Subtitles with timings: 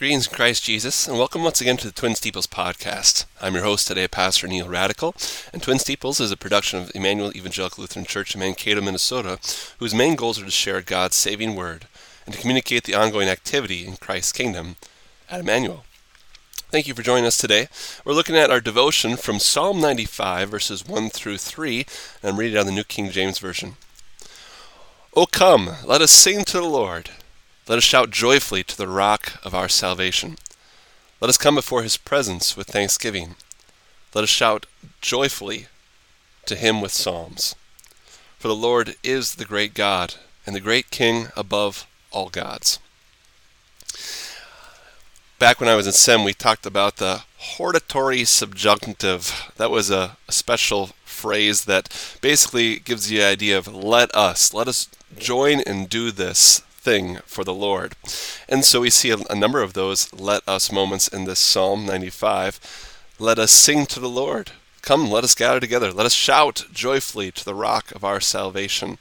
[0.00, 3.26] Greetings in Christ Jesus, and welcome once again to the Twin Steeples podcast.
[3.38, 5.14] I'm your host today, Pastor Neil Radical,
[5.52, 9.38] and Twin Steeples is a production of Emmanuel Evangelical Lutheran Church in Mankato, Minnesota,
[9.78, 11.86] whose main goals are to share God's saving word
[12.24, 14.76] and to communicate the ongoing activity in Christ's kingdom
[15.28, 15.84] at Emmanuel.
[16.70, 17.68] Thank you for joining us today.
[18.02, 21.84] We're looking at our devotion from Psalm 95, verses 1 through 3,
[22.22, 23.76] and I'm reading out the New King James Version.
[25.14, 27.10] O come, let us sing to the Lord.
[27.70, 30.38] Let us shout joyfully to the rock of our salvation.
[31.20, 33.36] Let us come before his presence with thanksgiving.
[34.12, 34.66] Let us shout
[35.00, 35.68] joyfully
[36.46, 37.54] to him with psalms.
[38.40, 42.80] For the Lord is the great God, and the great King above all gods.
[45.38, 49.48] Back when I was in SEM, we talked about the hortatory subjunctive.
[49.58, 54.88] That was a, special phrase that basically gives the idea of let us, let us
[55.16, 57.94] join and do this thing for the Lord.
[58.48, 61.84] And so we see a, a number of those let us moments in this Psalm
[61.86, 62.58] 95.
[63.18, 64.52] Let us sing to the Lord.
[64.82, 65.92] Come, let us gather together.
[65.92, 68.98] Let us shout joyfully to the rock of our salvation.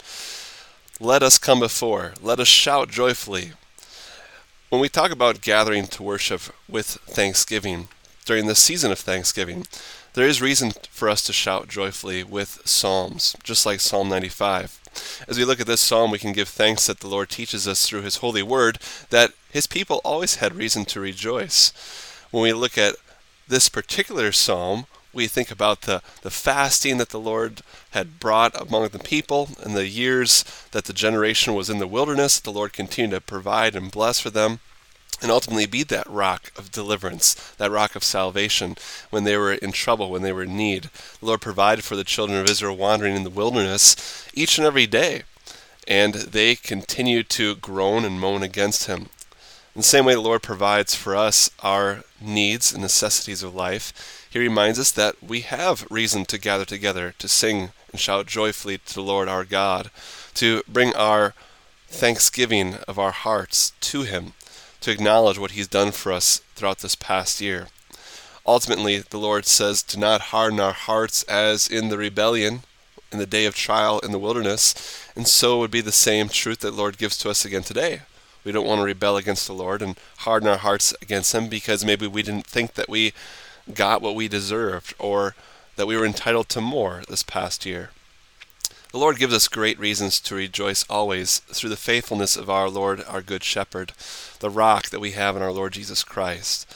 [0.99, 2.13] Let us come before.
[2.21, 3.53] Let us shout joyfully.
[4.67, 7.87] When we talk about gathering to worship with thanksgiving
[8.25, 9.65] during the season of Thanksgiving,
[10.19, 15.23] there is reason for us to shout joyfully with psalms, just like Psalm 95.
[15.29, 17.87] As we look at this psalm, we can give thanks that the Lord teaches us
[17.87, 18.79] through His holy word
[19.11, 21.71] that His people always had reason to rejoice.
[22.31, 22.95] When we look at
[23.47, 28.89] this particular psalm, we think about the, the fasting that the Lord had brought among
[28.89, 32.41] the people and the years that the generation was in the wilderness.
[32.41, 34.59] The Lord continued to provide and bless for them
[35.21, 38.75] and ultimately be that rock of deliverance, that rock of salvation
[39.09, 40.89] when they were in trouble, when they were in need.
[41.19, 44.87] The Lord provided for the children of Israel wandering in the wilderness each and every
[44.87, 45.23] day,
[45.87, 49.09] and they continued to groan and moan against Him.
[49.75, 54.27] In the same way, the Lord provides for us our needs and necessities of life.
[54.29, 58.77] He reminds us that we have reason to gather together, to sing and shout joyfully
[58.77, 59.89] to the Lord our God,
[60.35, 61.33] to bring our
[61.87, 64.33] thanksgiving of our hearts to Him
[64.81, 67.67] to acknowledge what He's done for us throughout this past year.
[68.45, 72.61] Ultimately, the Lord says, Do not harden our hearts as in the rebellion
[73.11, 74.75] in the day of trial in the wilderness,
[75.15, 78.01] and so would be the same truth that Lord gives to us again today.
[78.43, 81.83] We don't want to rebel against the Lord and harden our hearts against Him because
[81.83, 83.13] maybe we didn't think that we
[83.73, 85.35] got what we deserved or
[85.75, 87.89] that we were entitled to more this past year.
[88.91, 93.03] The Lord gives us great reasons to rejoice always through the faithfulness of our Lord,
[93.07, 93.93] our Good Shepherd,
[94.39, 96.67] the rock that we have in our Lord Jesus Christ.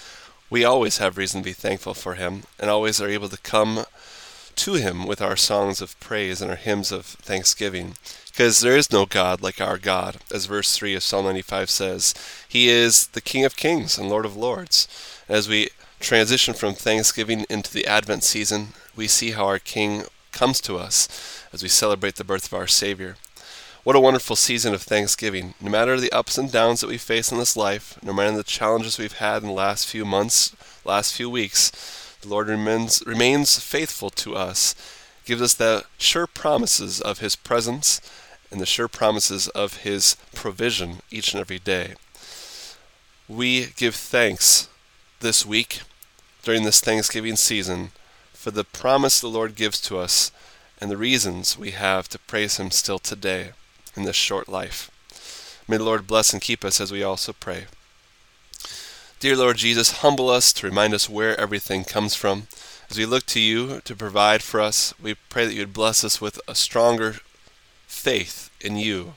[0.47, 3.85] We always have reason to be thankful for Him and always are able to come
[4.57, 7.95] to Him with our songs of praise and our hymns of thanksgiving.
[8.27, 12.13] Because there is no God like our God, as verse 3 of Psalm 95 says.
[12.47, 14.87] He is the King of kings and Lord of lords.
[15.27, 15.69] As we
[15.99, 21.42] transition from Thanksgiving into the Advent season, we see how our King comes to us
[21.53, 23.15] as we celebrate the birth of our Savior.
[23.83, 25.53] What a wonderful season of Thanksgiving.
[25.61, 28.43] No matter the ups and downs that we face in this life, no matter the
[28.43, 33.59] challenges we've had in the last few months, last few weeks, the Lord remains, remains
[33.59, 34.73] faithful to us,
[35.25, 38.01] gives us the sure promises of His presence
[38.49, 41.93] and the sure promises of His provision each and every day.
[43.27, 44.69] We give thanks
[45.19, 45.81] this week
[46.41, 47.91] during this Thanksgiving season
[48.33, 50.31] for the promise the Lord gives to us
[50.83, 53.51] and the reasons we have to praise Him still today
[53.95, 55.63] in this short life.
[55.65, 57.67] May the Lord bless and keep us as we also pray.
[59.21, 62.47] Dear Lord Jesus, humble us to remind us where everything comes from.
[62.89, 66.03] As we look to you to provide for us, we pray that you would bless
[66.03, 67.15] us with a stronger
[67.87, 69.13] faith in you,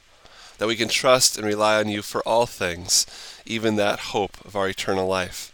[0.59, 3.07] that we can trust and rely on you for all things,
[3.45, 5.53] even that hope of our eternal life.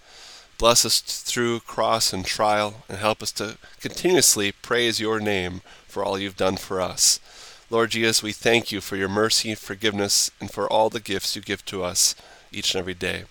[0.58, 5.62] Bless us through cross and trial, and help us to continuously praise your name
[5.92, 7.20] for all you've done for us.
[7.68, 11.36] Lord Jesus, we thank you for your mercy, and forgiveness, and for all the gifts
[11.36, 12.14] you give to us
[12.50, 13.24] each and every day.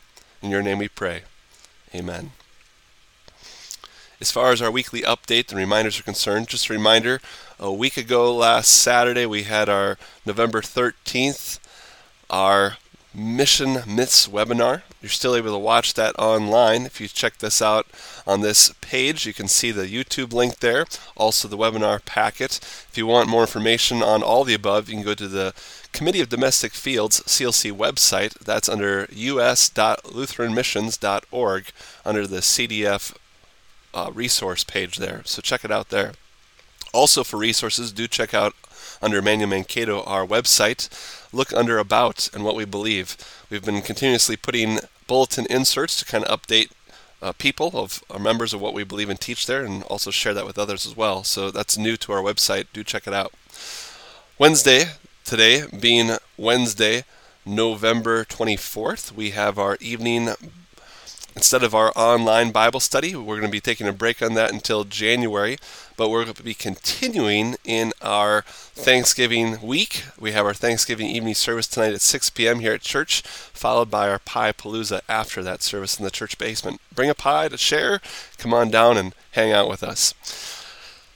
[0.43, 1.23] In your name we pray.
[1.95, 2.33] Amen.
[4.19, 7.19] As far as our weekly update and reminders are concerned, just a reminder
[7.59, 11.59] a week ago, last Saturday, we had our November 13th,
[12.29, 12.77] our
[13.13, 14.83] Mission Myths webinar.
[15.01, 16.85] You're still able to watch that online.
[16.85, 17.85] If you check this out
[18.25, 20.85] on this page, you can see the YouTube link there,
[21.17, 22.57] also the webinar packet.
[22.89, 25.53] If you want more information on all the above, you can go to the
[25.91, 28.39] Committee of Domestic Fields CLC website.
[28.39, 31.65] That's under us.lutheranmissions.org
[32.05, 33.13] under the CDF
[33.93, 35.21] uh, resource page there.
[35.25, 36.13] So check it out there.
[36.93, 38.55] Also, for resources, do check out
[39.01, 40.87] under Emmanuel Mankato our website
[41.31, 43.17] look under About and what we believe.
[43.49, 46.71] We've been continuously putting bulletin inserts to kind of update
[47.21, 50.33] uh, people of our members of what we believe and teach there, and also share
[50.33, 51.23] that with others as well.
[51.23, 52.65] So that's new to our website.
[52.73, 53.33] Do check it out.
[54.39, 54.85] Wednesday,
[55.23, 57.03] today being Wednesday,
[57.45, 60.29] November 24th, we have our evening
[61.35, 63.15] instead of our online Bible study.
[63.15, 65.57] We're going to be taking a break on that until January,
[66.01, 70.03] but we're going to be continuing in our Thanksgiving week.
[70.19, 72.59] We have our Thanksgiving evening service tonight at 6 p.m.
[72.59, 76.81] here at church, followed by our Pie Palooza after that service in the church basement.
[76.91, 78.01] Bring a pie to share.
[78.39, 80.15] Come on down and hang out with us.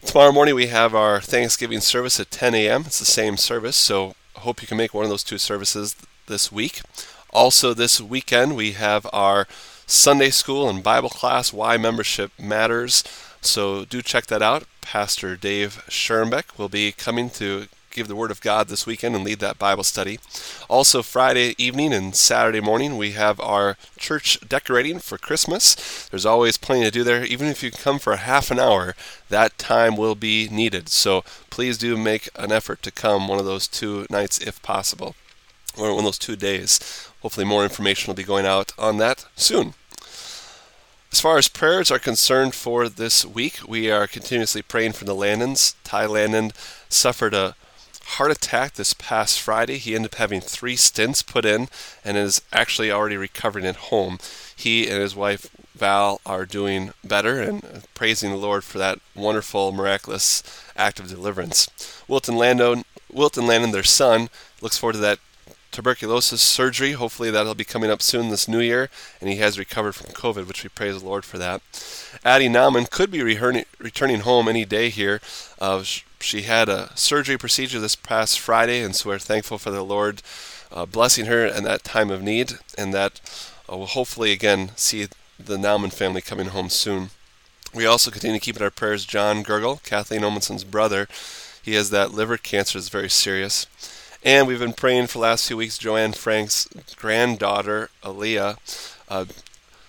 [0.05, 2.83] Tomorrow morning we have our Thanksgiving service at 10 a.m.
[2.85, 5.95] It's the same service, so hope you can make one of those two services
[6.27, 6.81] this week.
[7.31, 9.47] Also, this weekend we have our
[9.87, 13.03] Sunday school and Bible class, Why Membership Matters.
[13.41, 14.65] So do check that out.
[14.85, 19.23] Pastor Dave Schoenbeck will be coming to give the Word of God this weekend and
[19.23, 20.19] lead that Bible study.
[20.69, 26.07] Also, Friday evening and Saturday morning, we have our church decorating for Christmas.
[26.09, 27.25] There's always plenty to do there.
[27.25, 28.95] Even if you come for a half an hour,
[29.29, 30.87] that time will be needed.
[30.89, 35.15] So please do make an effort to come one of those two nights if possible,
[35.77, 37.09] or one of those two days.
[37.21, 39.73] Hopefully, more information will be going out on that soon.
[41.11, 45.15] As far as prayers are concerned for this week, we are continuously praying for the
[45.15, 45.75] Landons.
[45.83, 46.51] Ty Landon
[46.89, 47.55] suffered a
[48.05, 49.77] heart attack this past Friday.
[49.77, 51.69] He ended up having three stints put in
[52.03, 54.19] and is actually already recovering at home.
[54.55, 59.71] He and his wife Val are doing better and praising the Lord for that wonderful,
[59.71, 60.43] miraculous
[60.75, 61.69] act of deliverance.
[62.07, 64.29] Wilton Landon, Wilton Landon, their son,
[64.61, 65.19] looks forward to that
[65.75, 66.93] tuberculosis surgery.
[66.93, 68.89] Hopefully that'll be coming up soon this new year,
[69.19, 71.61] and he has recovered from COVID, which we praise the Lord for that.
[72.23, 75.19] Addie Nauman could be returning home any day here.
[75.59, 75.83] Uh,
[76.21, 80.21] she had a surgery procedure this past Friday, and so we're thankful for the Lord
[80.71, 83.19] uh, blessing her in that time of need, and that
[83.69, 85.07] uh, we'll hopefully again see
[85.37, 87.09] the Nauman family coming home soon.
[87.73, 91.09] We also continue to keep in our prayers John Gurgle, Kathleen Omenson's brother.
[91.61, 93.67] He has that liver cancer, is very serious.
[94.25, 95.77] And we've been praying for the last few weeks.
[95.77, 98.57] Joanne Frank's granddaughter, Aaliyah,
[99.07, 99.25] uh,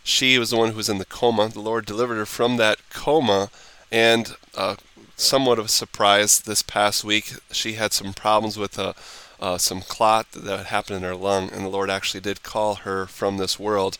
[0.05, 1.49] she was the one who was in the coma.
[1.49, 3.49] The Lord delivered her from that coma,
[3.91, 4.77] and uh,
[5.17, 8.95] somewhat of a surprise this past week, she had some problems with a,
[9.41, 13.07] uh, some clot that happened in her lung, and the Lord actually did call her
[13.07, 13.99] from this world.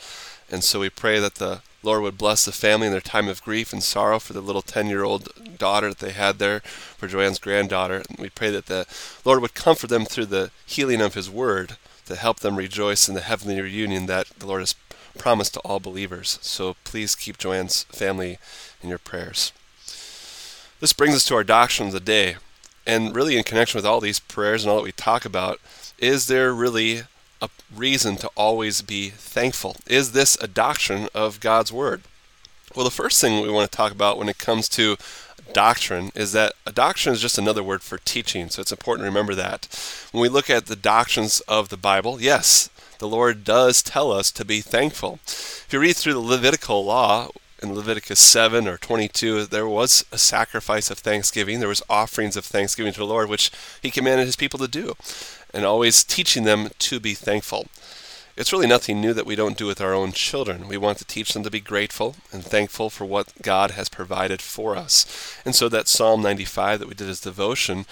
[0.51, 3.43] And so we pray that the Lord would bless the family in their time of
[3.43, 5.29] grief and sorrow for the little 10 year old
[5.59, 8.03] daughter that they had there, for Joanne's granddaughter.
[8.09, 8.87] And we pray that the
[9.25, 13.15] Lord would comfort them through the healing of His Word to help them rejoice in
[13.15, 14.75] the heavenly reunion that the Lord has
[15.19, 16.39] promised to all believers.
[16.43, 18.39] So please keep Joanne's family
[18.83, 19.53] in your prayers.
[20.81, 22.37] This brings us to our doctrine of the day.
[22.87, 25.61] And really, in connection with all these prayers and all that we talk about,
[25.99, 27.03] is there really
[27.43, 29.77] a reason to always be thankful?
[29.87, 32.03] Is this a doctrine of God's Word?
[32.75, 34.97] Well, the first thing we want to talk about when it comes to
[35.53, 39.09] doctrine is that a doctrine is just another word for teaching, so it's important to
[39.09, 39.69] remember that.
[40.13, 42.69] When we look at the doctrines of the Bible, yes,
[42.99, 45.21] the Lord does tell us to be thankful.
[45.25, 47.31] If you read through the Levitical law,
[47.63, 51.61] in Leviticus 7 or 22, there was a sacrifice of thanksgiving.
[51.61, 53.51] There was offerings of thanksgiving to the Lord, which
[53.81, 54.95] he commanded his people to do
[55.55, 57.67] and always teaching them to be thankful.
[58.37, 60.69] It's really nothing new that we don't do with our own children.
[60.69, 64.43] We want to teach them to be grateful and thankful for what God has provided
[64.43, 65.07] for us.
[65.47, 67.87] And so that Psalm 95 that we did as devotion,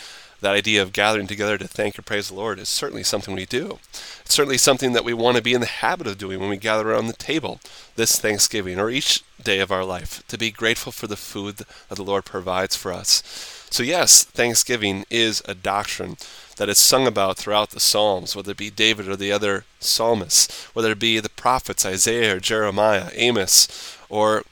[0.44, 3.46] that idea of gathering together to thank and praise the Lord is certainly something we
[3.46, 3.78] do.
[4.20, 6.58] It's certainly something that we want to be in the habit of doing when we
[6.58, 7.60] gather around the table
[7.96, 11.94] this Thanksgiving or each day of our life, to be grateful for the food that
[11.94, 13.22] the Lord provides for us.
[13.70, 16.18] So, yes, Thanksgiving is a doctrine
[16.58, 20.66] that is sung about throughout the Psalms, whether it be David or the other psalmists,
[20.74, 24.42] whether it be the prophets, Isaiah or Jeremiah, Amos, or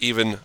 [0.00, 0.40] even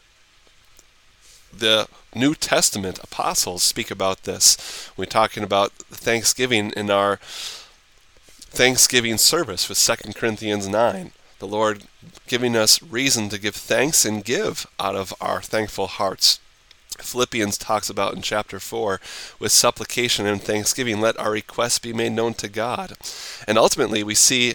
[1.51, 4.89] the New Testament apostles speak about this.
[4.95, 11.11] We're talking about Thanksgiving in our Thanksgiving service with 2 Corinthians 9.
[11.39, 11.83] The Lord
[12.27, 16.39] giving us reason to give thanks and give out of our thankful hearts.
[16.99, 19.01] Philippians talks about in chapter 4
[19.37, 22.93] with supplication and thanksgiving, let our requests be made known to God.
[23.45, 24.53] And ultimately, we see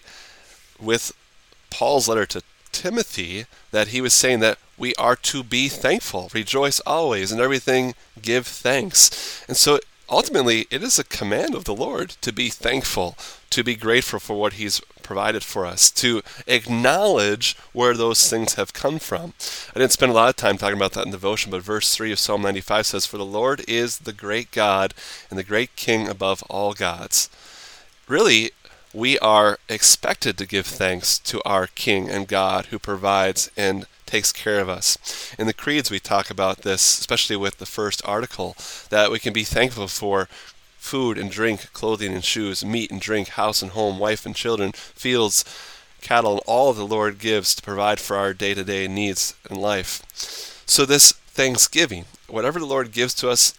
[0.80, 1.12] with
[1.68, 6.80] Paul's letter to Timothy that he was saying that we are to be thankful, rejoice
[6.80, 9.44] always, and everything give thanks.
[9.46, 13.16] And so ultimately, it is a command of the Lord to be thankful,
[13.50, 18.72] to be grateful for what He's provided for us, to acknowledge where those things have
[18.72, 19.34] come from.
[19.74, 22.12] I didn't spend a lot of time talking about that in devotion, but verse 3
[22.12, 24.94] of Psalm 95 says, For the Lord is the great God
[25.28, 27.28] and the great King above all gods.
[28.08, 28.52] Really,
[28.92, 34.32] we are expected to give thanks to our King and God who provides and takes
[34.32, 34.98] care of us.
[35.38, 38.56] In the creeds, we talk about this, especially with the first article,
[38.90, 40.28] that we can be thankful for
[40.78, 44.72] food and drink, clothing and shoes, meat and drink, house and home, wife and children,
[44.72, 45.44] fields,
[46.00, 49.56] cattle, and all the Lord gives to provide for our day to day needs in
[49.56, 50.02] life.
[50.66, 53.54] So, this thanksgiving, whatever the Lord gives to us,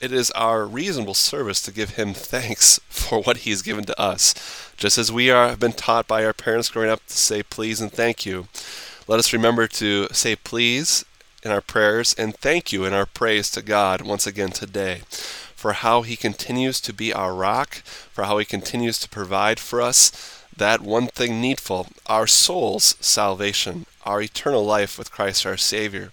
[0.00, 4.34] it is our reasonable service to give Him thanks for what He's given to us.
[4.80, 7.82] Just as we are, have been taught by our parents growing up to say please
[7.82, 8.48] and thank you,
[9.06, 11.04] let us remember to say please
[11.42, 15.02] in our prayers and thank you in our praise to God once again today
[15.54, 19.82] for how He continues to be our rock, for how He continues to provide for
[19.82, 26.10] us that one thing needful our soul's salvation, our eternal life with Christ our Savior.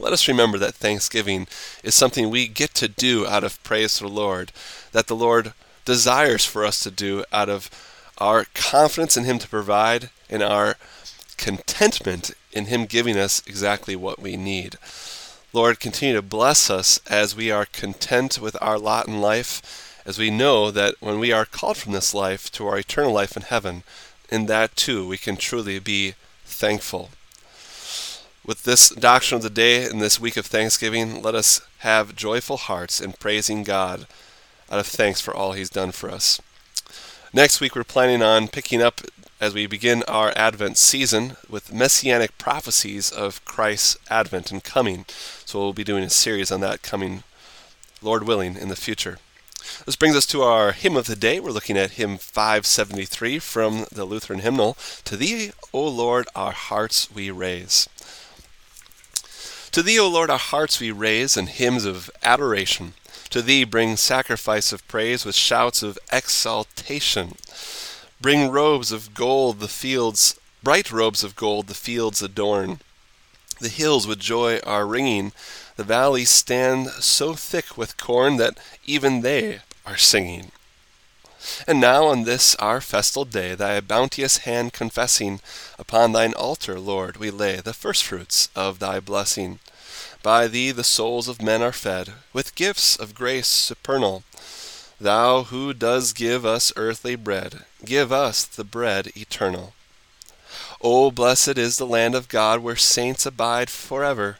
[0.00, 1.46] Let us remember that thanksgiving
[1.84, 4.50] is something we get to do out of praise to the Lord,
[4.90, 5.52] that the Lord
[5.88, 7.70] desires for us to do out of
[8.18, 10.76] our confidence in Him to provide and our
[11.38, 14.76] contentment in Him giving us exactly what we need.
[15.54, 20.18] Lord, continue to bless us as we are content with our lot in life, as
[20.18, 23.44] we know that when we are called from this life to our eternal life in
[23.44, 23.82] heaven,
[24.28, 26.12] in that too we can truly be
[26.44, 27.08] thankful.
[28.44, 32.58] With this doctrine of the day and this week of Thanksgiving, let us have joyful
[32.58, 34.06] hearts in praising God
[34.70, 36.40] out of thanks for all He's done for us.
[37.32, 39.02] Next week, we're planning on picking up
[39.40, 45.04] as we begin our Advent season with messianic prophecies of Christ's advent and coming.
[45.44, 47.22] So we'll be doing a series on that coming,
[48.02, 49.18] Lord willing, in the future.
[49.84, 51.38] This brings us to our hymn of the day.
[51.40, 57.12] We're looking at hymn 573 from the Lutheran hymnal To Thee, O Lord, our hearts
[57.12, 57.88] we raise.
[59.72, 62.94] To Thee, O Lord, our hearts we raise in hymns of adoration.
[63.30, 67.34] To Thee bring sacrifice of praise with shouts of exaltation.
[68.20, 72.80] Bring robes of gold the fields, bright robes of gold the fields adorn.
[73.60, 75.32] The hills with joy are ringing,
[75.76, 80.50] the valleys stand so thick with corn that even they are singing.
[81.66, 85.40] And now on this our festal day, thy bounteous hand confessing,
[85.78, 89.60] upon thine altar, Lord, we lay the first fruits of thy blessing.
[90.28, 94.24] By thee the souls of men are fed with gifts of grace supernal.
[95.00, 99.72] Thou who does give us earthly bread, give us the bread eternal.
[100.82, 104.36] O blessed is the land of God where saints abide forever,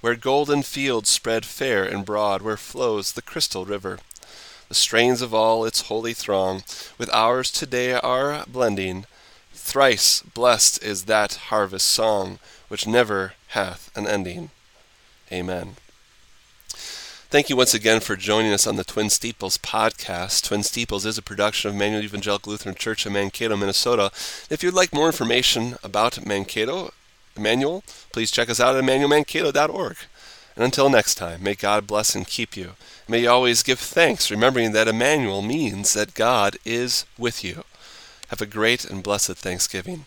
[0.00, 3.98] where golden fields spread fair and broad, where flows the crystal river.
[4.68, 6.62] The strains of all its holy throng
[6.98, 9.06] with ours today are blending.
[9.52, 14.50] Thrice blessed is that harvest song which never hath an ending.
[15.32, 15.76] Amen.
[16.68, 20.44] Thank you once again for joining us on the Twin Steeples podcast.
[20.44, 24.10] Twin Steeples is a production of Emmanuel Evangelical Lutheran Church in Mankato, Minnesota.
[24.50, 26.92] If you'd like more information about Mankato,
[27.34, 29.96] Emmanuel, please check us out at emmanuelmankato.org.
[30.54, 32.72] And until next time, may God bless and keep you.
[33.08, 37.64] May you always give thanks, remembering that Emmanuel means that God is with you.
[38.28, 40.04] Have a great and blessed Thanksgiving.